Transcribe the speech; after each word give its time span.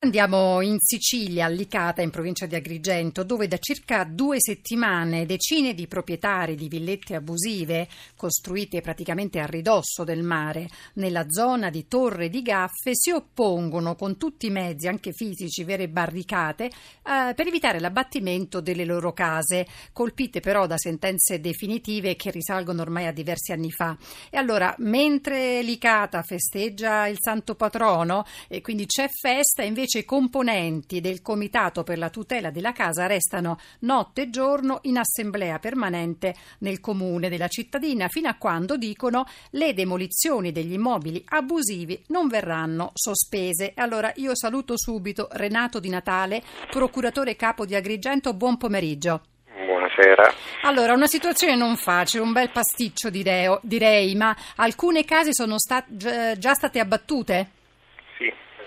Andiamo 0.00 0.60
in 0.60 0.76
Sicilia, 0.78 1.46
a 1.46 1.48
Licata, 1.48 2.02
in 2.02 2.10
provincia 2.10 2.46
di 2.46 2.54
Agrigento, 2.54 3.24
dove 3.24 3.48
da 3.48 3.58
circa 3.58 4.04
due 4.04 4.36
settimane 4.38 5.26
decine 5.26 5.74
di 5.74 5.88
proprietari 5.88 6.54
di 6.54 6.68
villette 6.68 7.16
abusive, 7.16 7.88
costruite 8.14 8.80
praticamente 8.80 9.40
a 9.40 9.46
ridosso 9.46 10.04
del 10.04 10.22
mare, 10.22 10.68
nella 10.94 11.28
zona 11.28 11.68
di 11.68 11.88
Torre 11.88 12.28
di 12.28 12.42
Gaffe, 12.42 12.94
si 12.94 13.10
oppongono 13.10 13.96
con 13.96 14.16
tutti 14.16 14.46
i 14.46 14.50
mezzi, 14.50 14.86
anche 14.86 15.12
fisici, 15.12 15.64
vere 15.64 15.88
barricate, 15.88 16.66
eh, 16.66 17.34
per 17.34 17.48
evitare 17.48 17.80
l'abbattimento 17.80 18.60
delle 18.60 18.84
loro 18.84 19.12
case, 19.12 19.66
colpite 19.92 20.38
però 20.38 20.68
da 20.68 20.78
sentenze 20.78 21.40
definitive 21.40 22.14
che 22.14 22.30
risalgono 22.30 22.82
ormai 22.82 23.06
a 23.06 23.12
diversi 23.12 23.50
anni 23.50 23.72
fa. 23.72 23.98
E 24.30 24.36
allora, 24.36 24.72
mentre 24.78 25.60
Licata 25.62 26.22
festeggia 26.22 27.08
il 27.08 27.16
santo 27.18 27.56
patrono, 27.56 28.24
e 28.46 28.60
quindi 28.60 28.86
c'è 28.86 29.08
festa, 29.08 29.64
invece 29.64 29.86
invece 29.88 30.04
componenti 30.04 31.00
del 31.00 31.22
Comitato 31.22 31.82
per 31.82 31.96
la 31.96 32.10
tutela 32.10 32.50
della 32.50 32.72
casa 32.72 33.06
restano 33.06 33.58
notte 33.80 34.22
e 34.22 34.30
giorno 34.30 34.80
in 34.82 34.98
assemblea 34.98 35.58
permanente 35.58 36.34
nel 36.58 36.78
comune 36.78 37.30
della 37.30 37.48
cittadina 37.48 38.08
fino 38.08 38.28
a 38.28 38.34
quando, 38.34 38.76
dicono, 38.76 39.24
le 39.52 39.72
demolizioni 39.72 40.52
degli 40.52 40.74
immobili 40.74 41.24
abusivi 41.28 42.04
non 42.08 42.28
verranno 42.28 42.90
sospese. 42.92 43.72
Allora 43.76 44.12
io 44.16 44.36
saluto 44.36 44.76
subito 44.76 45.28
Renato 45.32 45.80
Di 45.80 45.88
Natale, 45.88 46.42
procuratore 46.68 47.34
capo 47.34 47.64
di 47.64 47.74
Agrigento, 47.74 48.34
buon 48.34 48.58
pomeriggio. 48.58 49.22
Buonasera. 49.64 50.34
Allora, 50.64 50.92
una 50.92 51.06
situazione 51.06 51.56
non 51.56 51.76
facile, 51.76 52.22
un 52.22 52.32
bel 52.32 52.50
pasticcio 52.50 53.08
direi, 53.08 53.56
direi 53.62 54.14
ma 54.16 54.36
alcune 54.56 55.04
case 55.04 55.32
sono 55.32 55.58
stat- 55.58 56.36
già 56.36 56.52
state 56.52 56.78
abbattute? 56.78 57.52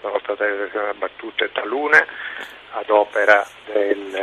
Sono 0.02 0.20
state 0.20 0.70
abbattute 0.90 1.52
talune 1.52 2.06
ad 2.72 2.90
opera 2.90 3.46
del, 3.66 4.18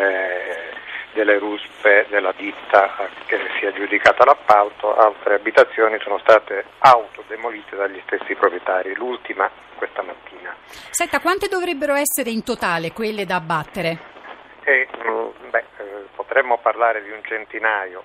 delle 1.12 1.39
ruspe 1.39 2.07
della 2.11 2.33
ditta 2.37 3.09
che 3.27 3.39
si 3.59 3.65
è 3.65 3.69
aggiudicata 3.69 4.25
l'appalto, 4.25 4.97
altre 4.97 5.34
abitazioni 5.34 5.99
sono 6.01 6.19
state 6.19 6.65
autodemolite 6.79 7.77
dagli 7.77 8.01
stessi 8.06 8.34
proprietari, 8.34 8.95
l'ultima 8.95 9.51
questa 9.77 10.03
mattina. 10.03 10.55
Senta, 10.91 11.21
quante 11.21 11.49
dovrebbero 11.49 11.95
essere 11.95 12.31
in 12.31 12.43
totale 12.43 12.93
quelle 12.93 13.25
da 13.25 13.37
abbattere? 13.37 13.99
E, 14.65 14.89
mm, 14.97 15.51
beh, 15.51 15.65
eh, 15.79 15.84
potremmo 16.15 16.59
parlare 16.59 17.03
di 17.03 17.11
un 17.11 17.21
centinaio 17.25 18.05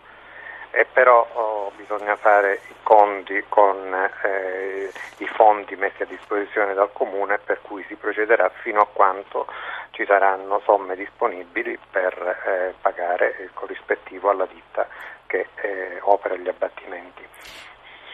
e 0.76 0.86
però 0.92 1.28
oh, 1.34 1.72
bisogna 1.76 2.16
fare 2.16 2.62
i 2.68 2.74
conti 2.82 3.44
con 3.48 3.94
eh, 4.24 4.92
i 5.18 5.28
fondi 5.28 5.76
messi 5.76 6.02
a 6.02 6.08
disposizione 6.08 6.74
dal 6.74 6.92
Comune 6.92 7.38
per 7.38 7.62
cui 7.62 7.86
si 7.88 7.94
procederà 7.94 8.50
fino 8.50 8.82
a 8.82 8.88
quanto 8.92 9.46
ci 9.92 10.04
saranno 10.04 10.60
somme 10.66 10.96
disponibili 10.96 11.78
per 11.92 12.14
eh, 12.48 12.74
pagare 12.82 13.36
il 13.42 13.52
corrispettivo 13.54 14.32
alla 14.32 14.48
ditta 14.48 14.88
che 15.28 15.50
eh, 15.62 16.00
opera 16.02 16.36
gli 16.36 16.48
abbattimenti. 16.48 17.22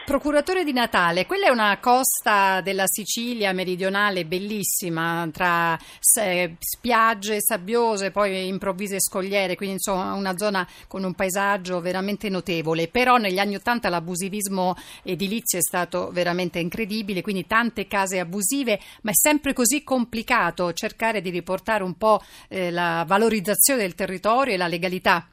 Procuratore 0.04 0.64
di 0.64 0.72
Natale, 0.72 1.24
quella 1.24 1.46
è 1.46 1.50
una 1.50 1.78
costa 1.78 2.60
della 2.62 2.86
Sicilia 2.86 3.52
meridionale 3.52 4.24
bellissima, 4.24 5.28
tra 5.32 5.78
spiagge 6.00 7.40
sabbiose, 7.40 8.10
poi 8.10 8.48
improvvise 8.48 8.98
scogliere, 8.98 9.54
quindi 9.54 9.76
insomma 9.76 10.14
una 10.14 10.36
zona 10.36 10.66
con 10.88 11.04
un 11.04 11.14
paesaggio 11.14 11.80
veramente 11.80 12.28
notevole. 12.28 12.88
Però 12.88 13.18
negli 13.18 13.38
anni 13.38 13.54
Ottanta 13.54 13.88
l'abusivismo 13.88 14.74
edilizio 15.04 15.58
è 15.58 15.62
stato 15.62 16.10
veramente 16.10 16.58
incredibile, 16.58 17.22
quindi 17.22 17.46
tante 17.46 17.86
case 17.86 18.18
abusive, 18.18 18.80
ma 19.02 19.12
è 19.12 19.14
sempre 19.14 19.52
così 19.52 19.84
complicato 19.84 20.72
cercare 20.72 21.20
di 21.20 21.30
riportare 21.30 21.84
un 21.84 21.96
po' 21.96 22.20
eh, 22.48 22.72
la 22.72 23.04
valorizzazione 23.06 23.82
del 23.82 23.94
territorio 23.94 24.54
e 24.54 24.56
la 24.56 24.66
legalità. 24.66 25.28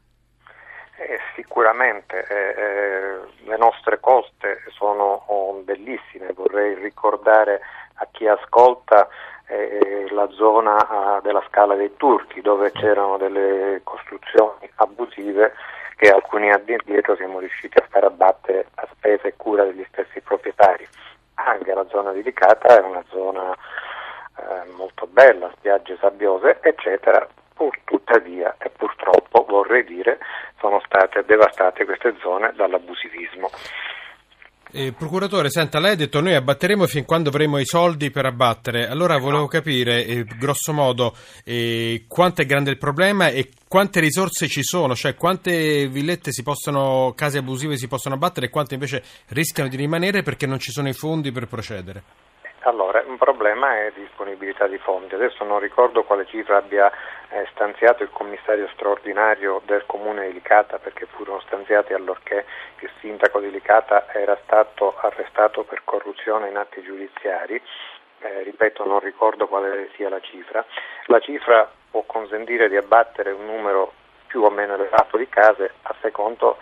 Eh, 1.00 1.20
sicuramente 1.36 2.26
eh, 2.28 2.60
eh, 2.60 3.20
le 3.46 3.58
nostre 3.58 4.00
coste 4.00 4.64
sono 4.70 5.26
oh, 5.28 5.54
bellissime, 5.62 6.34
vorrei 6.34 6.74
ricordare 6.74 7.62
a 7.96 8.08
chi 8.10 8.28
ascolta 8.28 9.08
eh, 9.46 10.08
la 10.10 10.28
zona 10.32 10.76
ah, 10.76 11.20
della 11.22 11.44
Scala 11.50 11.76
dei 11.76 11.96
Turchi 11.98 12.42
dove 12.42 12.72
c'erano 12.72 13.18
delle 13.18 13.82
costruzioni 13.84 14.68
abusive 14.78 15.54
che 15.98 16.10
alcuni 16.10 16.50
anni 16.52 16.72
indietro 16.72 17.16
siamo 17.16 17.38
riusciti 17.40 17.78
a 17.78 17.86
far 17.88 18.06
abbattere 18.06 18.66
a 18.74 18.88
spese 18.92 19.28
e 19.28 19.34
cura 19.38 19.66
degli 19.66 19.86
stessi 19.90 20.20
proprietari. 20.22 20.88
Anche 21.36 21.74
la 21.76 21.86
zona 21.90 22.12
dedicata 22.12 22.76
è 22.76 22.82
una 22.82 23.04
zona 23.10 23.52
eh, 23.52 24.72
molto 24.76 25.06
bella, 25.06 25.52
spiagge 25.58 25.96
sabbiose, 26.00 26.58
eccetera, 26.62 27.28
pur 27.58 27.78
tuttavia 27.84 28.56
e 28.60 28.70
purtroppo 28.70 29.46
vorrei 29.50 29.84
dire 29.84 30.20
sono 30.60 30.82
state 30.86 31.26
devastate 31.26 31.84
queste 31.86 32.16
zone 32.22 32.54
dall'abusivismo. 32.56 33.50
Eh, 34.70 34.92
procuratore, 34.92 35.50
senta, 35.50 35.80
lei 35.80 35.94
ha 35.94 35.96
detto 35.96 36.20
noi 36.20 36.36
abbatteremo 36.36 36.86
fin 36.88 37.06
quando 37.06 37.30
avremo 37.30 37.58
i 37.58 37.66
soldi 37.66 38.12
per 38.12 38.26
abbattere. 38.26 38.88
Allora 38.88 39.18
volevo 39.18 39.48
capire, 39.48 40.06
eh, 40.06 40.26
grosso 40.26 40.74
modo, 40.74 41.16
eh, 41.46 42.04
quanto 42.08 42.42
è 42.42 42.46
grande 42.46 42.72
il 42.72 42.78
problema 42.78 43.30
e 43.30 43.50
quante 43.68 44.02
risorse 44.02 44.48
ci 44.48 44.64
sono, 44.64 44.94
cioè 44.94 45.16
quante 45.16 45.88
villette 45.88 46.34
si 46.34 46.44
possono, 46.44 47.14
case 47.16 47.38
abusive 47.38 47.78
si 47.78 47.88
possono 47.88 48.16
abbattere 48.16 48.48
e 48.48 48.50
quante 48.50 48.74
invece 48.74 49.04
rischiano 49.30 49.70
di 49.70 49.78
rimanere 49.78 50.22
perché 50.22 50.46
non 50.46 50.60
ci 50.60 50.72
sono 50.72 50.90
i 50.90 50.94
fondi 50.94 51.32
per 51.32 51.48
procedere. 51.48 52.27
Allora, 52.68 53.02
un 53.08 53.18
problema 53.18 53.78
è 53.78 53.94
disponibilità 53.96 54.68
di 54.68 54.78
fondi. 54.78 55.16
Adesso 55.16 55.46
non 55.46 55.60
ricordo 55.62 56.04
quale 56.04 56.26
cifra 56.26 56.58
abbia 56.58 56.92
eh, 57.30 57.48
stanziato 57.54 58.04
il 58.04 58.10
commissario 58.12 58.68
straordinario 58.74 59.62
del 59.66 59.86
comune 59.86 60.28
di 60.28 60.34
Licata 60.34 60.78
perché 60.78 61.06
furono 61.06 61.40
stanziati 61.40 61.94
allorché 61.94 62.46
il 62.80 62.90
sindaco 63.00 63.40
di 63.40 63.52
Licata 63.52 64.12
era 64.12 64.38
stato 64.44 64.98
arrestato 64.98 65.64
per 65.64 65.84
corruzione 65.86 66.50
in 66.50 66.58
atti 66.58 66.82
giudiziari. 66.82 67.56
Eh, 68.20 68.44
ripeto, 68.44 68.86
non 68.86 69.00
ricordo 69.00 69.48
quale 69.48 69.90
sia 69.96 70.10
la 70.10 70.20
cifra. 70.20 70.66
La 71.06 71.22
cifra 71.22 71.72
può 71.90 72.04
consentire 72.06 72.68
di 72.68 72.76
abbattere 72.76 73.32
un 73.32 73.46
numero 73.46 73.94
più 74.28 74.44
o 74.44 74.50
meno 74.50 74.74
elevato 74.74 75.16
di 75.16 75.30
case 75.30 75.72
a 75.84 75.96
secondo 76.02 76.58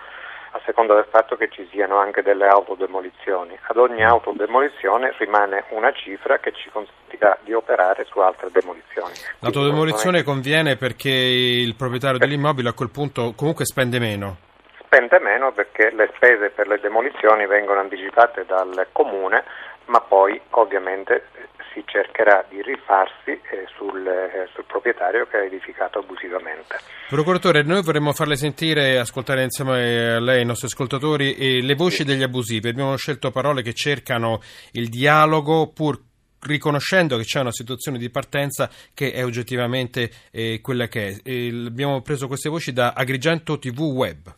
a 0.56 0.62
seconda 0.64 0.96
del 0.96 1.08
fatto 1.10 1.36
che 1.36 1.50
ci 1.50 1.68
siano 1.70 1.98
anche 1.98 2.22
delle 2.22 2.48
autodemolizioni. 2.48 3.60
Ad 3.68 3.76
ogni 3.76 4.06
autodemolizione 4.06 5.14
rimane 5.18 5.66
una 5.72 5.92
cifra 5.92 6.38
che 6.40 6.54
ci 6.54 6.70
consentirà 6.70 7.38
di 7.44 7.52
operare 7.52 8.06
su 8.06 8.20
altre 8.20 8.50
demolizioni. 8.52 9.12
L'autodemolizione 9.40 10.24
conviene 10.24 10.78
perché 10.78 11.10
il 11.10 11.76
proprietario 11.76 12.20
dell'immobile 12.20 12.70
a 12.70 12.74
quel 12.74 12.90
punto 12.90 13.34
comunque 13.36 13.66
spende 13.66 14.00
meno? 14.00 14.38
Spende 14.86 15.20
meno 15.20 15.52
perché 15.52 15.92
le 15.94 16.10
spese 16.16 16.52
per 16.52 16.68
le 16.68 16.80
demolizioni 16.80 17.46
vengono 17.48 17.82
anticipate 17.82 18.46
dal 18.46 18.88
comune, 18.94 19.44
ma 19.88 20.00
poi 20.00 20.40
ovviamente 20.52 21.28
si 21.76 21.84
cercherà 21.86 22.46
di 22.50 22.62
rifarsi 22.62 23.32
eh, 23.32 23.68
sul, 23.76 24.08
eh, 24.08 24.48
sul, 24.54 24.64
proprietario 24.66 25.28
che 25.28 25.38
ha 25.38 25.44
edificato 25.44 26.00
abusivamente. 26.00 26.78
Procuratore, 27.10 27.64
noi 27.64 27.84
vorremmo 27.84 28.14
farle 28.14 28.38
sentire, 28.38 28.98
ascoltare 28.98 29.44
insieme 29.44 30.16
a 30.16 30.20
lei, 30.22 30.40
ai 30.40 30.46
nostri 30.46 30.68
ascoltatori, 30.68 31.36
eh, 31.36 31.62
le 31.62 31.76
voci 31.76 32.06
degli 32.06 32.24
abusivi. 32.24 32.70
Abbiamo 32.70 32.96
scelto 32.96 33.30
parole 33.30 33.62
che 33.62 33.74
cercano 33.74 34.40
il 34.72 34.88
dialogo 34.88 35.68
pur 35.68 36.00
riconoscendo 36.40 37.18
che 37.18 37.24
c'è 37.24 37.40
una 37.42 37.52
situazione 37.52 37.98
di 37.98 38.10
partenza 38.10 38.70
che 38.94 39.12
è 39.12 39.26
oggettivamente 39.26 40.10
eh, 40.32 40.62
quella 40.62 40.88
che 40.88 41.08
è. 41.08 41.18
E 41.24 41.48
abbiamo 41.68 42.02
preso 42.02 42.28
queste 42.28 42.50
voci 42.50 42.72
da 42.72 42.94
Agrigento 42.96 43.60
TV 43.60 43.80
Web. 43.82 44.36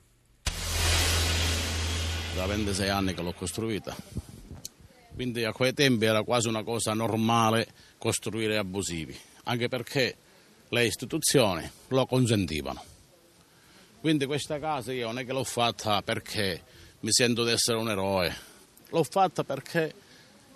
Da 2.35 2.45
26 2.45 2.89
anni 2.89 3.13
che 3.13 3.21
l'ho 3.21 3.33
costruita 3.33 3.95
quindi 5.17 5.43
a 5.43 5.51
quei 5.51 5.73
tempi 5.73 6.05
era 6.05 6.21
quasi 6.21 6.47
una 6.47 6.61
cosa 6.61 6.93
normale 6.93 7.67
costruire 7.97 8.55
abusivi, 8.55 9.17
anche 9.45 9.67
perché 9.67 10.15
le 10.69 10.85
istituzioni 10.85 11.67
lo 11.87 12.05
consentivano. 12.05 12.83
Quindi 13.99 14.27
questa 14.27 14.59
casa 14.59 14.93
io 14.93 15.07
non 15.07 15.17
è 15.17 15.25
che 15.25 15.33
l'ho 15.33 15.43
fatta 15.43 16.03
perché 16.03 16.61
mi 16.99 17.11
sento 17.11 17.43
di 17.43 17.49
essere 17.49 17.79
un 17.79 17.89
eroe, 17.89 18.31
l'ho 18.89 19.03
fatta 19.03 19.43
perché 19.43 19.91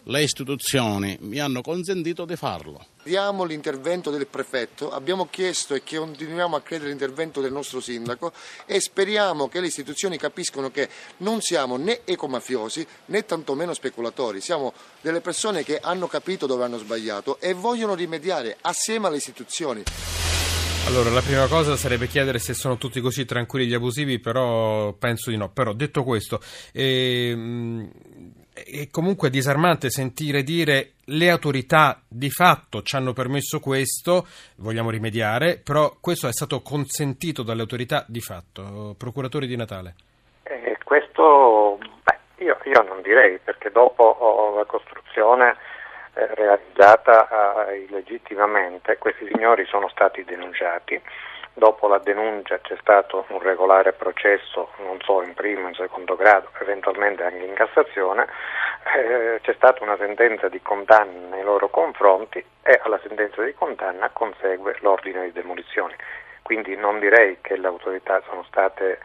le 0.03 0.21
istituzioni 0.21 1.17
mi 1.21 1.39
hanno 1.39 1.61
consentito 1.61 2.25
di 2.25 2.35
farlo. 2.35 2.85
Diamo 3.03 3.45
l'intervento 3.45 4.11
del 4.11 4.27
prefetto, 4.27 4.91
abbiamo 4.91 5.27
chiesto 5.27 5.73
e 5.73 5.81
continuiamo 5.83 6.55
a 6.55 6.61
credere 6.61 6.89
l'intervento 6.89 7.41
del 7.41 7.51
nostro 7.51 7.81
sindaco 7.81 8.31
e 8.67 8.79
speriamo 8.79 9.49
che 9.49 9.59
le 9.59 9.67
istituzioni 9.67 10.17
capiscono 10.17 10.69
che 10.69 10.87
non 11.17 11.41
siamo 11.41 11.77
né 11.77 12.01
ecomafiosi 12.05 12.85
né 13.07 13.25
tantomeno 13.25 13.73
speculatori, 13.73 14.39
siamo 14.39 14.73
delle 15.01 15.19
persone 15.19 15.63
che 15.63 15.79
hanno 15.81 16.05
capito 16.05 16.45
dove 16.45 16.63
hanno 16.63 16.77
sbagliato 16.77 17.39
e 17.39 17.53
vogliono 17.53 17.95
rimediare 17.95 18.57
assieme 18.61 19.07
alle 19.07 19.17
istituzioni. 19.17 19.83
Allora, 20.85 21.09
la 21.09 21.21
prima 21.21 21.47
cosa 21.47 21.75
sarebbe 21.77 22.07
chiedere 22.07 22.37
se 22.37 22.53
sono 22.53 22.77
tutti 22.77 23.01
così 23.01 23.25
tranquilli 23.25 23.67
gli 23.67 23.73
abusivi, 23.73 24.19
però 24.19 24.93
penso 24.93 25.29
di 25.29 25.37
no. 25.37 25.49
Però 25.49 25.73
detto 25.73 26.03
questo, 26.03 26.41
ehm, 26.73 27.89
è 28.53 28.87
comunque 28.91 29.29
disarmante 29.29 29.89
sentire 29.89 30.43
dire 30.43 30.93
le 31.05 31.29
autorità 31.29 32.01
di 32.07 32.29
fatto 32.29 32.81
ci 32.81 32.95
hanno 32.95 33.13
permesso 33.13 33.59
questo, 33.59 34.25
vogliamo 34.57 34.89
rimediare, 34.89 35.59
però 35.63 35.93
questo 35.99 36.27
è 36.27 36.31
stato 36.31 36.61
consentito 36.61 37.43
dalle 37.43 37.61
autorità 37.61 38.05
di 38.07 38.21
fatto. 38.21 38.95
Procuratori 38.97 39.47
di 39.47 39.55
Natale. 39.55 39.95
Eh, 40.43 40.77
questo 40.83 41.77
beh, 42.03 42.43
io, 42.43 42.57
io, 42.65 42.83
non 42.83 43.01
direi 43.01 43.39
perché 43.39 43.71
dopo 43.71 44.03
oh, 44.03 44.55
la 44.55 44.65
costruzione 44.65 45.55
eh, 46.13 46.33
realizzata 46.35 47.67
eh, 47.69 47.85
illegittimamente 47.87 48.97
questi 48.97 49.27
signori 49.31 49.65
sono 49.65 49.87
stati 49.89 50.23
denunciati 50.23 51.01
dopo 51.53 51.87
la 51.87 51.99
denuncia 51.99 52.59
c'è 52.59 52.77
stato 52.79 53.25
un 53.29 53.39
regolare 53.39 53.93
processo, 53.93 54.69
non 54.77 54.99
so 55.01 55.21
in 55.21 55.33
primo, 55.33 55.67
in 55.67 55.75
secondo 55.75 56.15
grado, 56.15 56.49
eventualmente 56.59 57.23
anche 57.23 57.43
in 57.43 57.53
Cassazione, 57.53 58.27
eh, 58.95 59.39
c'è 59.41 59.53
stata 59.53 59.83
una 59.83 59.97
sentenza 59.97 60.49
di 60.49 60.61
condanna 60.61 61.35
nei 61.35 61.43
loro 61.43 61.69
confronti 61.69 62.43
e 62.63 62.79
alla 62.83 62.99
sentenza 63.05 63.43
di 63.43 63.53
condanna 63.53 64.09
consegue 64.09 64.77
l'ordine 64.79 65.23
di 65.25 65.31
demolizione. 65.31 65.95
Quindi 66.41 66.75
non 66.75 66.99
direi 66.99 67.37
che 67.41 67.55
le 67.57 67.67
autorità 67.67 68.21
sono 68.27 68.43
state 68.43 68.99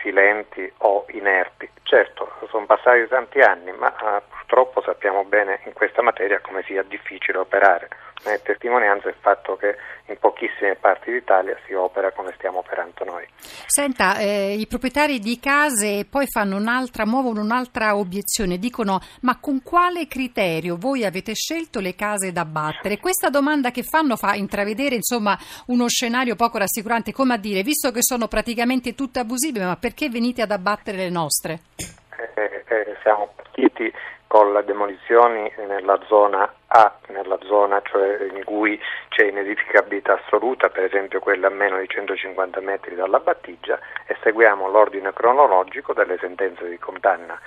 silenti 0.00 0.70
o 0.78 1.06
inerti. 1.10 1.68
Certo, 1.82 2.30
sono 2.48 2.66
passati 2.66 3.06
tanti 3.08 3.40
anni, 3.40 3.72
ma 3.72 3.92
eh, 3.92 4.22
purtroppo 4.28 4.80
sappiamo 4.82 5.24
bene 5.24 5.60
in 5.64 5.72
questa 5.72 6.02
materia 6.02 6.40
come 6.40 6.62
sia 6.62 6.82
difficile 6.82 7.38
operare. 7.38 7.88
Ne 8.24 8.34
è 8.34 8.42
testimonianza 8.42 9.08
il 9.08 9.16
fatto 9.18 9.56
che 9.56 9.76
pochissime 10.26 10.74
parti 10.74 11.12
d'Italia 11.12 11.56
si 11.66 11.72
opera 11.72 12.10
come 12.10 12.32
stiamo 12.36 12.58
operando 12.58 13.04
noi. 13.04 13.24
Senta, 13.66 14.18
eh, 14.18 14.54
i 14.58 14.66
proprietari 14.66 15.20
di 15.20 15.38
case 15.38 16.04
poi 16.08 16.26
fanno 16.26 16.56
un'altra, 16.56 17.06
muovono 17.06 17.40
un'altra 17.40 17.96
obiezione, 17.96 18.58
dicono 18.58 18.98
ma 19.22 19.38
con 19.38 19.62
quale 19.62 20.08
criterio 20.08 20.76
voi 20.76 21.04
avete 21.04 21.34
scelto 21.34 21.78
le 21.78 21.94
case 21.94 22.32
da 22.32 22.44
battere? 22.44 22.98
Questa 22.98 23.30
domanda 23.30 23.70
che 23.70 23.84
fanno 23.84 24.16
fa 24.16 24.34
intravedere 24.34 24.96
insomma 24.96 25.38
uno 25.66 25.86
scenario 25.86 26.34
poco 26.34 26.58
rassicurante, 26.58 27.12
come 27.12 27.34
a 27.34 27.38
dire, 27.38 27.62
visto 27.62 27.92
che 27.92 28.02
sono 28.02 28.26
praticamente 28.26 28.94
tutte 28.94 29.20
abusive, 29.20 29.64
ma 29.64 29.76
perché 29.76 30.08
venite 30.08 30.42
ad 30.42 30.50
abbattere 30.50 30.96
le 30.96 31.10
nostre? 31.10 31.60
Eh, 31.76 32.64
eh, 32.66 32.96
siamo 33.02 33.30
partiti 33.36 33.92
con 34.36 34.52
le 34.52 34.64
demolizioni 34.64 35.50
nella 35.66 35.98
zona 36.08 36.52
A, 36.66 36.92
nella 37.06 37.38
zona 37.44 37.80
cioè 37.82 38.28
in 38.34 38.44
cui 38.44 38.78
c'è 39.08 39.24
inedificabilità 39.24 40.20
assoluta, 40.22 40.68
per 40.68 40.84
esempio 40.84 41.20
quella 41.20 41.46
a 41.46 41.50
meno 41.50 41.78
di 41.78 41.88
150 41.88 42.60
metri 42.60 42.94
dalla 42.94 43.18
battigia, 43.18 43.78
e 44.04 44.14
seguiamo 44.22 44.68
l'ordine 44.68 45.14
cronologico 45.14 45.94
delle 45.94 46.18
sentenze 46.18 46.68
di 46.68 46.78
condanna 46.78 47.40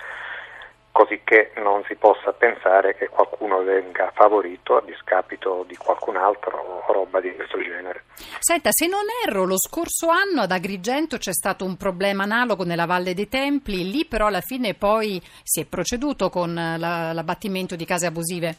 così 0.92 1.20
che 1.24 1.52
non 1.56 1.82
si 1.86 1.94
possa 1.94 2.32
pensare 2.32 2.94
che 2.94 3.08
qualcuno 3.08 3.62
venga 3.62 4.10
favorito 4.14 4.76
a 4.76 4.82
discapito 4.82 5.64
di 5.66 5.76
qualcun 5.76 6.16
altro 6.16 6.84
o 6.86 6.92
roba 6.92 7.20
di 7.20 7.34
questo 7.34 7.60
genere. 7.62 8.04
Senta, 8.38 8.70
se 8.72 8.86
non 8.86 9.04
erro, 9.26 9.44
lo 9.44 9.56
scorso 9.58 10.08
anno 10.08 10.42
ad 10.42 10.50
Agrigento 10.50 11.16
c'è 11.18 11.32
stato 11.32 11.64
un 11.64 11.76
problema 11.76 12.24
analogo 12.24 12.64
nella 12.64 12.86
Valle 12.86 13.14
dei 13.14 13.28
Templi, 13.28 13.90
lì 13.90 14.04
però 14.06 14.26
alla 14.26 14.40
fine 14.40 14.74
poi 14.74 15.20
si 15.42 15.60
è 15.60 15.66
proceduto 15.66 16.28
con 16.28 16.54
la, 16.54 17.12
l'abbattimento 17.12 17.76
di 17.76 17.84
case 17.84 18.06
abusive. 18.06 18.56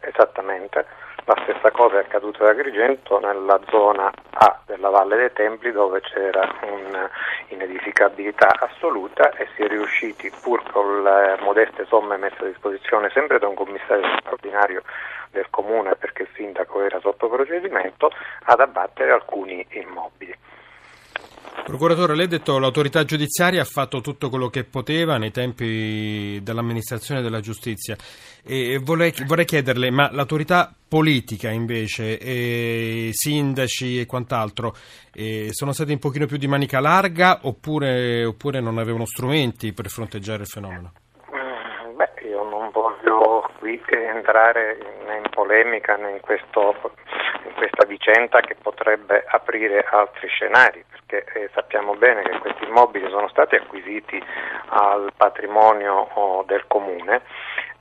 Esattamente. 0.00 0.86
La 1.24 1.40
stessa 1.44 1.70
cosa 1.70 1.98
è 1.98 2.00
accaduta 2.00 2.42
ad 2.42 2.58
Agrigento 2.58 3.20
nella 3.20 3.60
zona 3.70 4.10
A 4.30 4.60
della 4.66 4.88
Valle 4.88 5.16
dei 5.16 5.32
Templi 5.32 5.70
dove 5.70 6.00
c'era 6.00 6.52
un'inedificabilità 7.48 8.56
assoluta 8.58 9.30
e 9.30 9.46
si 9.54 9.62
è 9.62 9.68
riusciti 9.68 10.21
con 10.82 11.02
le 11.04 11.38
modeste 11.42 11.86
somme 11.86 12.16
messe 12.16 12.38
a 12.40 12.46
disposizione 12.46 13.08
sempre 13.10 13.38
da 13.38 13.46
un 13.46 13.54
commissario 13.54 14.04
straordinario 14.18 14.82
del 15.30 15.46
comune 15.48 15.94
perché 15.94 16.22
il 16.22 16.28
sindaco 16.34 16.82
era 16.82 16.98
sotto 16.98 17.28
procedimento 17.28 18.10
ad 18.46 18.58
abbattere 18.58 19.12
alcuni 19.12 19.64
immobili. 19.70 20.36
Procuratore, 21.64 22.16
lei 22.16 22.24
ha 22.24 22.28
detto 22.28 22.54
che 22.54 22.60
l'autorità 22.60 23.04
giudiziaria 23.04 23.62
ha 23.62 23.64
fatto 23.64 24.00
tutto 24.00 24.28
quello 24.28 24.48
che 24.48 24.64
poteva 24.64 25.16
nei 25.16 25.30
tempi 25.30 26.40
dell'amministrazione 26.42 27.22
della 27.22 27.40
giustizia 27.40 27.96
e 28.44 28.80
vorrei, 28.82 29.14
vorrei 29.24 29.44
chiederle, 29.44 29.90
ma 29.90 30.10
l'autorità 30.12 30.74
politica 30.88 31.50
invece, 31.50 32.18
e 32.18 33.10
sindaci 33.12 34.00
e 34.00 34.06
quant'altro, 34.06 34.74
e 35.14 35.48
sono 35.52 35.72
stati 35.72 35.92
un 35.92 35.98
pochino 35.98 36.26
più 36.26 36.36
di 36.36 36.48
manica 36.48 36.80
larga 36.80 37.40
oppure, 37.42 38.24
oppure 38.24 38.60
non 38.60 38.78
avevano 38.78 39.06
strumenti 39.06 39.72
per 39.72 39.88
fronteggiare 39.88 40.42
il 40.42 40.48
fenomeno? 40.48 40.92
Mm, 41.30 41.96
beh, 41.96 42.28
io 42.28 42.42
non 42.42 42.70
voglio 43.02 43.50
qui 43.58 43.80
entrare 43.88 44.78
in 45.06 45.28
polemica 45.30 45.96
in, 45.96 46.20
questo, 46.20 46.74
in 47.44 47.52
questa 47.54 47.84
vicenda 47.84 48.40
che 48.40 48.56
potrebbe 48.60 49.24
aprire 49.26 49.84
altri 49.90 50.28
scenari 50.28 50.84
perché 50.88 51.24
eh, 51.32 51.50
sappiamo 51.52 51.94
bene 51.94 52.22
che 52.22 52.38
questi 52.38 52.64
immobili 52.64 53.08
sono 53.10 53.28
stati 53.28 53.56
acquisiti 53.56 54.22
al 54.68 55.12
patrimonio 55.16 56.08
oh, 56.14 56.42
del 56.44 56.64
comune 56.66 57.22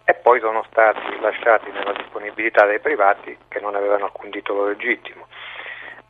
e 0.04 0.14
poi 0.16 0.40
sono 0.40 0.64
stati 0.70 1.20
lasciati 1.20 1.72
nella 1.72 1.94
disponibilità 1.94 2.66
dei 2.66 2.80
privati 2.80 3.38
che 3.48 3.60
non 3.60 3.76
avevano 3.76 4.06
alcun 4.06 4.30
titolo 4.32 4.66
legittimo. 4.68 5.28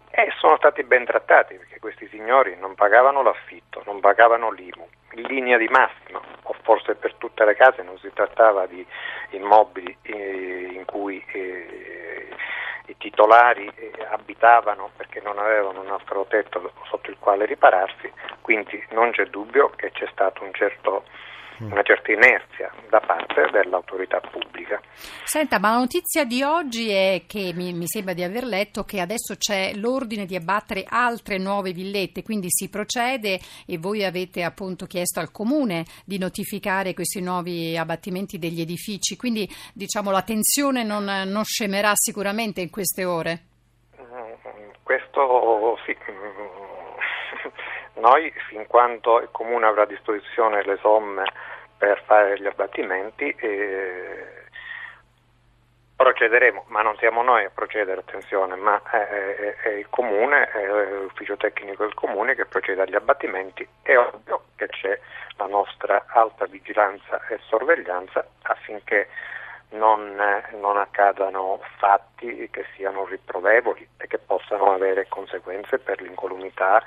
E 0.10 0.30
sono 0.40 0.58
stati 0.58 0.84
ben 0.84 1.06
trattati 1.06 1.56
perché 1.56 1.80
questi 1.80 2.08
signori 2.08 2.58
non 2.58 2.76
pagavano 2.76 3.22
l'affitto, 3.22 3.82
non 3.86 4.00
pagavano 4.00 4.52
l'IMU, 4.52 4.88
in 5.14 5.24
linea 5.24 5.58
di 5.58 5.68
massima, 5.68 6.22
o 6.44 6.56
forse 6.62 6.96
per 6.96 7.16
tutte 7.16 7.46
le 7.46 7.56
case 7.56 7.82
non 7.84 7.98
si 8.00 8.12
trattava 8.14 8.66
di 8.66 8.86
immobili 9.32 9.96
eh, 10.04 10.72
in 10.74 10.86
cui 10.86 11.24
eh, 11.32 12.28
i 12.88 12.98
titolari 12.98 13.72
eh, 13.76 13.92
abitavano 14.10 14.92
perché 14.96 15.22
non 15.22 15.38
avevano 15.38 15.82
un 15.82 15.90
altro 15.90 16.26
tetto 16.28 16.72
sotto 16.90 17.10
il 17.10 17.18
quale 17.20 17.46
ripararsi, 17.46 18.12
quindi 18.42 18.84
non 18.92 19.12
c'è 19.12 19.26
dubbio 19.26 19.70
che 19.76 19.92
c'è 19.92 20.08
stato 20.12 20.44
un 20.44 20.54
certo 20.54 21.04
una 21.70 21.84
certa 21.84 22.12
inerzia 22.12 22.72
da 22.90 23.00
parte 23.00 23.50
dell'autorità 23.52 24.20
pubblica. 24.20 24.82
Senta, 25.24 25.60
ma 25.60 25.72
la 25.72 25.78
notizia 25.78 26.26
di 26.26 26.42
oggi 26.42 26.90
è 26.90 27.24
che 27.28 27.52
mi, 27.54 27.74
mi, 27.74 27.88
sembra 27.88 28.14
di 28.14 28.24
aver 28.24 28.44
letto 28.44 28.84
che 28.84 29.00
adesso 29.00 29.36
c'è 29.38 29.74
l'ordine 29.76 30.26
di 30.26 30.36
abbattere 30.36 30.86
altre 30.88 31.38
nuove 31.38 31.72
villette, 31.72 32.24
quindi 32.24 32.48
si 32.50 32.70
procede 32.70 33.40
e 33.66 33.78
voi 33.78 34.04
avete 34.04 34.44
appunto 34.44 34.86
chiesto 34.86 35.20
al 35.20 35.32
comune 35.32 35.86
di 36.06 36.18
notificare 36.18 36.94
questi 36.94 37.22
nuovi 37.22 37.78
abbattimenti 37.78 38.40
degli 38.40 38.62
edifici, 38.62 39.16
quindi 39.16 39.48
diciamo 39.74 40.12
la 40.12 40.24
tensione 40.24 40.84
non, 40.84 41.04
non 41.04 41.44
scemerà 41.44 41.92
sicuramente 41.94 42.62
in 42.62 42.70
queste 42.70 43.06
ore. 43.06 43.40
Questo 44.84 45.78
sì. 45.86 45.96
Noi, 48.02 48.34
fin 48.50 48.66
quando 48.68 49.22
il 49.22 49.30
Comune 49.32 49.68
avrà 49.68 49.84
a 49.84 49.86
disposizione 49.86 50.66
le 50.66 50.78
somme 50.82 51.24
per 51.82 52.04
fare 52.06 52.40
gli 52.40 52.46
abbattimenti 52.46 53.36
procederemo, 55.96 56.66
ma 56.68 56.84
non 56.84 56.96
siamo 56.98 57.24
noi 57.24 57.44
a 57.44 57.50
procedere, 57.50 58.02
attenzione, 58.02 58.56
ma 58.56 58.80
è, 58.84 58.98
è, 58.98 59.56
è 59.56 59.70
il 59.70 59.88
Comune, 59.90 60.48
è 60.50 60.66
l'ufficio 61.02 61.38
tecnico 61.38 61.84
del 61.84 61.96
Comune 61.96 62.36
che 62.36 62.46
procede 62.46 62.84
agli 62.84 62.94
abbattimenti. 62.94 63.68
È 63.82 63.98
ovvio 63.98 64.46
che 64.56 64.68
c'è 64.68 65.00
la 65.38 65.48
nostra 65.48 66.06
alta 66.08 66.46
vigilanza 66.46 67.26
e 67.28 67.40
sorveglianza 67.48 68.28
affinché 68.44 69.10
non, 69.70 70.16
non, 70.60 70.78
accadano 70.78 71.60
fatti 71.80 72.48
che 72.52 72.66
siano 72.76 73.06
riprovevoli 73.06 73.88
e 73.98 74.06
che 74.06 74.20
possano 74.20 74.74
avere 74.74 75.08
conseguenze 75.08 75.80
per 75.80 76.00
l'incolumità 76.00 76.84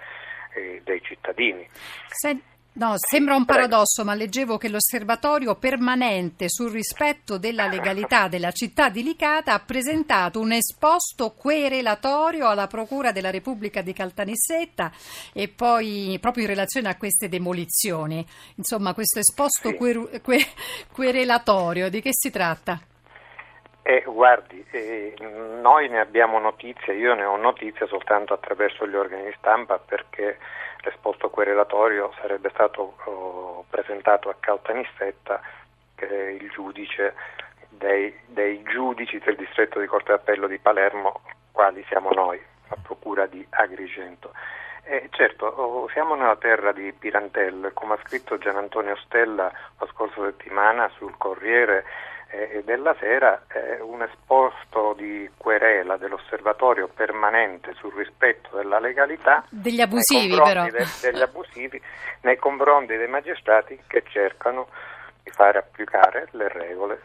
eh, 0.54 0.82
dei 0.84 1.00
cittadini. 1.02 1.68
Se... 2.06 2.36
No, 2.76 2.94
sembra 2.96 3.36
un 3.36 3.44
paradosso, 3.44 4.02
ma 4.04 4.14
leggevo 4.14 4.58
che 4.58 4.68
l'osservatorio 4.68 5.54
permanente 5.54 6.48
sul 6.48 6.72
rispetto 6.72 7.38
della 7.38 7.68
legalità 7.68 8.26
della 8.26 8.50
città 8.50 8.88
di 8.88 9.04
Licata 9.04 9.52
ha 9.52 9.62
presentato 9.64 10.40
un 10.40 10.50
esposto 10.50 11.34
querelatorio 11.38 12.48
alla 12.48 12.66
Procura 12.66 13.12
della 13.12 13.30
Repubblica 13.30 13.80
di 13.80 13.92
Caltanissetta 13.92 14.90
e 15.32 15.46
poi 15.46 16.18
proprio 16.20 16.42
in 16.42 16.50
relazione 16.50 16.88
a 16.88 16.96
queste 16.96 17.28
demolizioni. 17.28 18.26
Insomma, 18.56 18.92
questo 18.92 19.20
esposto 19.20 19.72
quer- 19.74 20.20
que- 20.20 20.44
querelatorio, 20.90 21.88
di 21.88 22.00
che 22.00 22.10
si 22.12 22.32
tratta? 22.32 22.80
Eh, 23.82 24.02
guardi, 24.04 24.64
eh, 24.72 25.14
noi 25.60 25.88
ne 25.88 26.00
abbiamo 26.00 26.40
notizia, 26.40 26.92
io 26.92 27.14
ne 27.14 27.24
ho 27.24 27.36
notizia 27.36 27.86
soltanto 27.86 28.34
attraverso 28.34 28.84
gli 28.88 28.96
organi 28.96 29.26
di 29.26 29.34
stampa 29.38 29.78
perché 29.78 30.38
l'esposto 30.84 31.30
querelatorio 31.30 32.12
sarebbe 32.20 32.50
stato 32.50 32.96
oh, 33.04 33.64
presentato 33.68 34.28
a 34.28 34.36
Caltanissetta, 34.38 35.40
che 35.94 36.08
è 36.08 36.30
il 36.30 36.50
giudice 36.50 37.14
dei, 37.68 38.14
dei 38.26 38.62
giudici 38.62 39.18
del 39.18 39.36
distretto 39.36 39.80
di 39.80 39.86
Corte 39.86 40.12
d'Appello 40.12 40.46
di 40.46 40.58
Palermo, 40.58 41.22
quali 41.50 41.84
siamo 41.88 42.10
noi, 42.10 42.40
la 42.68 42.76
Procura 42.82 43.26
di 43.26 43.44
Agrigento. 43.50 44.32
Eh, 44.86 45.08
certo, 45.12 45.46
oh, 45.46 45.88
siamo 45.88 46.14
nella 46.14 46.36
terra 46.36 46.72
di 46.72 46.92
Pirantello 46.92 47.68
e 47.68 47.72
come 47.72 47.94
ha 47.94 47.98
scritto 48.04 48.36
Gian 48.36 48.56
Antonio 48.56 48.96
Stella 48.96 49.50
la 49.78 49.86
scorsa 49.90 50.22
settimana 50.22 50.90
sul 50.96 51.16
Corriere 51.16 51.84
della 52.64 52.94
Sera 52.98 53.44
eh, 53.48 53.80
un 53.80 54.02
esposto 54.02 54.94
di 54.96 55.28
querela 55.36 55.96
dell'osservatorio 55.96 56.88
permanente 56.88 57.74
sul 57.74 57.92
rispetto 57.94 58.56
della 58.56 58.78
legalità 58.78 59.44
degli 59.48 59.80
abusivi 59.80 60.36
però. 60.36 60.64
de, 60.64 60.84
degli 61.00 61.20
abusivi 61.20 61.80
nei 62.22 62.36
confronti 62.36 62.96
dei 62.96 63.08
magistrati 63.08 63.78
che 63.86 64.02
cercano 64.08 64.68
di 65.22 65.30
fare 65.30 65.58
applicare 65.58 66.28
le 66.32 66.48
regole, 66.48 67.00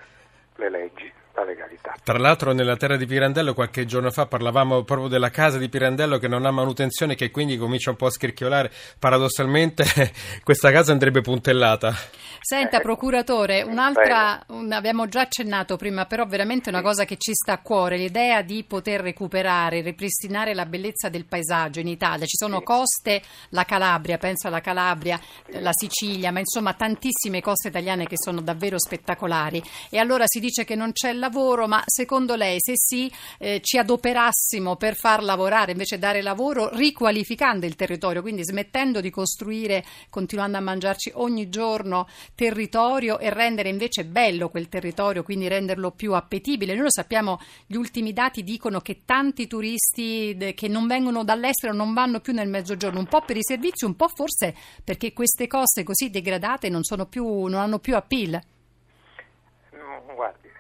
le 0.56 0.70
leggi 0.70 1.12
la 1.40 1.46
legalità. 1.46 1.96
Tra 2.04 2.18
l'altro 2.18 2.54
nella 2.54 2.76
terra 2.76 2.98
di 2.98 3.06
Pirandello 3.06 3.54
qualche 3.54 3.86
giorno 3.86 4.12
fa 4.12 4.26
parlavamo 4.26 4.84
proprio 4.84 5.08
della 5.08 5.30
casa 5.30 5.58
di 5.58 5.70
Pirandello 5.70 6.18
che 6.18 6.28
non 6.28 6.46
ha 6.46 6.52
manutenzione 6.52 7.16
che 7.16 7.32
quindi 7.32 7.58
comincia 7.58 7.90
un 7.90 7.96
po' 7.96 8.08
a 8.08 8.12
scricchiolare. 8.12 8.72
Paradossalmente 8.98 9.86
questa 10.44 10.72
casa 10.72 10.92
andrebbe 10.92 11.22
puntellata. 11.22 11.94
Senta 12.42 12.78
eh, 12.78 12.82
procuratore, 12.82 13.62
un'altra, 13.64 14.42
un, 14.48 14.72
abbiamo 14.72 15.08
già 15.08 15.22
accennato 15.22 15.76
prima, 15.76 16.06
però 16.06 16.26
veramente 16.26 16.70
una 16.70 16.82
cosa 16.82 17.06
che 17.06 17.18
ci 17.18 17.34
sta 17.34 17.54
a 17.54 17.62
cuore, 17.62 17.98
l'idea 17.98 18.42
di 18.42 18.64
poter 18.64 19.02
recuperare, 19.02 19.82
ripristinare 19.82 20.54
la 20.54 20.66
bellezza 20.66 21.10
del 21.10 21.26
paesaggio 21.26 21.80
in 21.80 21.88
Italia. 21.88 22.26
Ci 22.26 22.38
sono 22.38 22.62
coste, 22.62 23.22
la 23.50 23.66
Calabria, 23.66 24.18
penso 24.18 24.48
alla 24.48 24.62
Calabria, 24.62 25.20
la 25.60 25.74
Sicilia, 25.74 26.32
ma 26.32 26.40
insomma 26.40 26.74
tantissime 26.74 27.42
coste 27.42 27.68
italiane 27.68 28.08
che 28.08 28.18
sono 28.18 28.42
davvero 28.42 28.80
spettacolari. 28.80 29.62
E 29.90 29.98
allora 29.98 30.24
si 30.26 30.40
dice 30.40 30.64
che 30.64 30.76
non 30.76 30.92
c'è 30.94 31.10
il 31.10 31.20
lavoro, 31.30 31.68
ma 31.68 31.84
secondo 31.86 32.36
lei 32.36 32.58
se 32.60 32.74
sì 32.76 33.12
eh, 33.38 33.62
ci 33.62 33.78
adoperassimo 33.78 34.76
per 34.76 34.96
far 34.96 35.22
lavorare, 35.22 35.72
invece 35.72 36.00
dare 36.00 36.24
lavoro, 36.24 36.76
riqualificando 36.76 37.68
il 37.68 37.76
territorio, 37.76 38.22
quindi 38.22 38.44
smettendo 38.44 39.00
di 39.00 39.12
costruire, 39.12 39.86
continuando 40.10 40.58
a 40.58 40.62
mangiarci 40.62 41.12
ogni 41.16 41.50
giorno 41.50 42.08
territorio 42.34 43.20
e 43.20 43.30
rendere 43.30 43.70
invece 43.70 44.06
bello 44.06 44.50
quel 44.50 44.70
territorio, 44.70 45.22
quindi 45.22 45.48
renderlo 45.48 45.92
più 45.92 46.14
appetibile. 46.14 46.74
Noi 46.74 46.84
lo 46.84 46.92
sappiamo, 46.92 47.40
gli 47.68 47.76
ultimi 47.76 48.12
dati 48.12 48.44
dicono 48.44 48.80
che 48.82 49.02
tanti 49.06 49.46
turisti 49.46 50.36
che 50.56 50.68
non 50.68 50.88
vengono 50.88 51.24
dall'estero 51.24 51.74
non 51.74 51.94
vanno 51.94 52.22
più 52.22 52.34
nel 52.34 52.50
mezzogiorno, 52.50 53.00
un 53.00 53.08
po' 53.08 53.22
per 53.22 53.38
i 53.38 53.44
servizi, 53.44 53.86
un 53.86 53.96
po' 53.96 54.08
forse 54.08 54.56
perché 54.84 55.14
queste 55.14 55.46
coste 55.46 55.84
così 55.84 56.10
degradate 56.10 56.70
non, 56.70 56.82
più, 57.08 57.44
non 57.46 57.60
hanno 57.60 57.78
più 57.78 57.96
appeal 57.96 58.42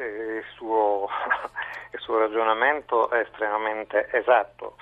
il 0.03 0.43
suo, 0.55 1.07
il 1.91 1.99
suo 1.99 2.19
ragionamento 2.19 3.09
è 3.09 3.19
estremamente 3.19 4.09
esatto. 4.11 4.75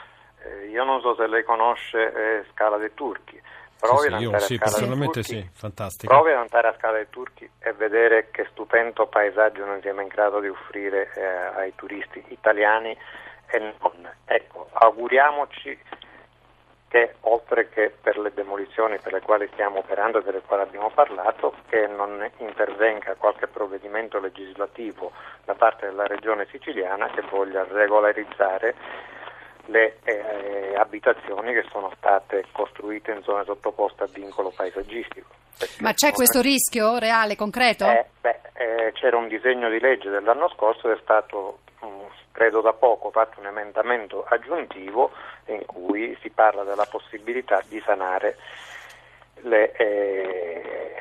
Eh, 0.43 0.67
io 0.67 0.83
non 0.83 1.01
so 1.01 1.15
se 1.15 1.27
lei 1.27 1.43
conosce 1.43 2.13
eh, 2.13 2.45
Scala 2.51 2.77
dei 2.77 2.93
Turchi. 2.93 3.41
Provi, 3.79 4.09
sì, 4.09 4.15
sì, 4.15 4.23
io, 4.23 4.39
sì, 4.39 4.57
personalmente 4.57 5.21
Turchi, 5.21 5.51
provi 6.07 6.31
ad 6.31 6.37
andare 6.37 6.69
a 6.69 6.75
Scala 6.77 6.95
dei 6.95 7.09
Turchi 7.09 7.47
e 7.59 7.73
vedere 7.73 8.29
che 8.31 8.47
stupendo 8.51 9.05
paesaggio 9.05 9.65
noi 9.65 9.81
siamo 9.81 10.01
in 10.01 10.07
grado 10.07 10.39
di 10.39 10.47
offrire 10.47 11.11
eh, 11.15 11.23
ai 11.23 11.73
turisti 11.75 12.23
italiani 12.29 12.97
e 13.51 13.59
non. 13.59 14.09
Ecco, 14.25 14.67
auguriamoci 14.73 15.77
che 16.87 17.15
oltre 17.21 17.69
che 17.69 17.93
per 18.01 18.17
le 18.17 18.31
demolizioni 18.33 18.97
per 18.99 19.11
le 19.11 19.21
quali 19.21 19.47
stiamo 19.53 19.79
operando 19.79 20.19
e 20.19 20.23
delle 20.23 20.41
quali 20.41 20.63
abbiamo 20.63 20.89
parlato, 20.89 21.53
che 21.67 21.87
non 21.87 22.29
intervenga 22.37 23.15
qualche 23.15 23.47
provvedimento 23.47 24.19
legislativo 24.19 25.11
da 25.43 25.53
parte 25.53 25.87
della 25.87 26.07
Regione 26.07 26.47
siciliana 26.49 27.09
che 27.09 27.21
voglia 27.29 27.65
regolarizzare 27.69 28.75
le 29.65 29.97
eh, 30.03 30.75
abitazioni 30.77 31.53
che 31.53 31.65
sono 31.69 31.91
state 31.97 32.45
costruite 32.51 33.11
in 33.11 33.21
zone 33.23 33.43
sottoposte 33.43 34.03
a 34.03 34.07
vincolo 34.11 34.53
paesaggistico. 34.55 35.35
Ma 35.79 35.93
c'è 35.93 36.11
questo 36.11 36.39
rischio 36.39 36.99
reale, 36.99 37.35
concreto? 37.35 37.85
Eh, 37.85 38.05
beh, 38.21 38.39
eh, 38.53 38.91
c'era 38.93 39.17
un 39.17 39.27
disegno 39.27 39.69
di 39.69 39.79
legge 39.79 40.09
dell'anno 40.09 40.49
scorso 40.49 40.89
ed 40.89 40.97
è 40.97 41.01
stato 41.01 41.59
credo 42.37 42.61
da 42.61 42.73
poco, 42.73 43.09
fatto 43.09 43.39
un 43.39 43.47
emendamento 43.47 44.23
aggiuntivo 44.23 45.09
in 45.47 45.65
cui 45.65 46.15
si 46.21 46.29
parla 46.29 46.63
della 46.63 46.85
possibilità 46.85 47.63
di 47.67 47.81
sanare 47.83 48.37
le, 49.41 49.71
eh, 49.71 50.95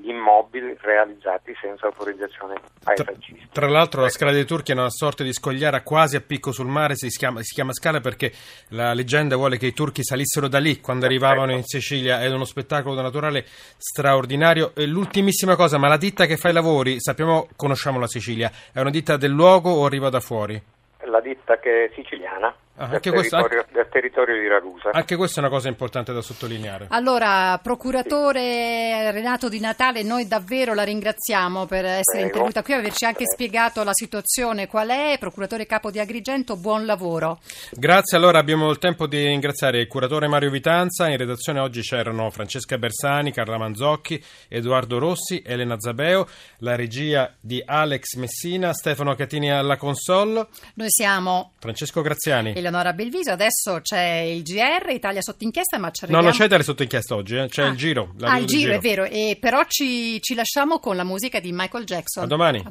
gli 0.00 0.08
immobili 0.08 0.76
realizzati 0.80 1.54
senza 1.60 1.86
autorizzazione 1.86 2.60
paesaggistica. 2.82 3.46
Tra, 3.52 3.66
tra 3.66 3.68
l'altro 3.68 4.02
la 4.02 4.08
Scala 4.08 4.32
dei 4.32 4.44
Turchi 4.44 4.72
è 4.72 4.74
una 4.74 4.90
sorta 4.90 5.22
di 5.22 5.32
scogliera 5.32 5.82
quasi 5.82 6.16
a 6.16 6.20
picco 6.20 6.50
sul 6.50 6.66
mare, 6.66 6.96
si 6.96 7.06
chiama, 7.08 7.40
si 7.42 7.54
chiama 7.54 7.72
Scala 7.72 8.00
perché 8.00 8.32
la 8.70 8.92
leggenda 8.92 9.36
vuole 9.36 9.58
che 9.58 9.66
i 9.66 9.72
turchi 9.72 10.02
salissero 10.02 10.48
da 10.48 10.58
lì 10.58 10.80
quando 10.80 11.06
arrivavano 11.06 11.52
in 11.52 11.62
Sicilia, 11.62 12.20
è 12.20 12.28
uno 12.28 12.44
spettacolo 12.44 13.00
naturale 13.00 13.44
straordinario. 13.76 14.72
E 14.74 14.86
l'ultimissima 14.86 15.54
cosa, 15.54 15.78
ma 15.78 15.86
la 15.86 15.96
ditta 15.96 16.26
che 16.26 16.36
fa 16.36 16.48
i 16.48 16.52
lavori, 16.52 16.96
sappiamo, 16.98 17.46
conosciamo 17.54 18.00
la 18.00 18.08
Sicilia, 18.08 18.50
è 18.72 18.80
una 18.80 18.90
ditta 18.90 19.16
del 19.16 19.30
luogo 19.30 19.70
o 19.70 19.84
arriva 19.84 20.08
da 20.08 20.18
fuori? 20.18 20.78
La 21.04 21.20
ditta 21.20 21.58
che 21.58 21.86
è 21.86 21.90
siciliana. 21.94 22.54
Ah, 22.80 22.86
del, 22.86 23.00
territorio, 23.00 23.46
questo, 23.46 23.72
del, 23.72 23.88
territorio, 23.90 24.40
di 24.40 24.48
Ragusa. 24.48 24.90
Anche 24.92 25.14
questa 25.14 25.40
è 25.40 25.44
una 25.44 25.52
cosa 25.52 25.68
importante 25.68 26.14
da 26.14 26.22
sottolineare. 26.22 26.86
Allora, 26.88 27.60
procuratore 27.62 29.10
Renato 29.12 29.50
Di 29.50 29.60
Natale, 29.60 30.02
noi 30.02 30.26
davvero 30.26 30.72
la 30.72 30.82
ringraziamo 30.82 31.66
per 31.66 31.84
essere 31.84 32.02
Prego. 32.04 32.26
intervenuta 32.26 32.62
qui, 32.62 32.72
averci 32.72 33.04
anche 33.04 33.24
Prego. 33.24 33.32
spiegato 33.34 33.84
la 33.84 33.92
situazione 33.92 34.66
qual 34.66 34.88
è. 34.88 35.16
Procuratore 35.20 35.66
capo 35.66 35.90
di 35.90 35.98
Agrigento, 35.98 36.56
buon 36.56 36.86
lavoro. 36.86 37.40
Grazie, 37.72 38.16
allora 38.16 38.38
abbiamo 38.38 38.70
il 38.70 38.78
tempo 38.78 39.06
di 39.06 39.26
ringraziare 39.26 39.80
il 39.80 39.86
curatore 39.86 40.26
Mario 40.26 40.48
Vitanza. 40.48 41.06
In 41.06 41.18
redazione 41.18 41.60
oggi 41.60 41.82
c'erano 41.82 42.30
Francesca 42.30 42.78
Bersani, 42.78 43.30
Carla 43.30 43.58
Manzocchi, 43.58 44.24
Edoardo 44.48 44.98
Rossi, 44.98 45.42
Elena 45.44 45.78
Zabeo, 45.78 46.26
la 46.60 46.76
regia 46.76 47.30
di 47.38 47.62
Alex 47.62 48.14
Messina, 48.14 48.72
Stefano 48.72 49.14
Catini 49.14 49.52
alla 49.52 49.76
console. 49.76 50.46
Noi 50.76 50.88
siamo 50.88 51.52
Francesco 51.58 52.00
Graziani. 52.00 52.54
Eleonora 52.70 52.92
Belviso, 52.92 53.32
adesso 53.32 53.80
c'è 53.82 54.20
il 54.20 54.42
GR, 54.42 54.90
Italia 54.90 55.20
sotto 55.20 55.42
inchiesta, 55.42 55.76
ma 55.76 55.90
ci 55.90 56.04
arriviamo... 56.04 56.22
No, 56.24 56.30
non 56.30 56.38
c'è 56.38 56.46
Italia 56.46 56.64
sotto 56.64 56.82
inchiesta 56.82 57.16
oggi, 57.16 57.36
eh? 57.36 57.48
c'è 57.48 57.64
ah. 57.64 57.66
il 57.66 57.76
giro. 57.76 58.14
Ah, 58.20 58.38
il 58.38 58.46
giro, 58.46 58.60
giro, 58.60 58.74
è 58.74 58.78
vero, 58.78 59.04
e 59.04 59.36
però 59.40 59.64
ci, 59.66 60.22
ci 60.22 60.34
lasciamo 60.34 60.78
con 60.78 60.94
la 60.94 61.04
musica 61.04 61.40
di 61.40 61.50
Michael 61.52 61.84
Jackson. 61.84 62.24
A 62.24 62.26
domani. 62.26 62.62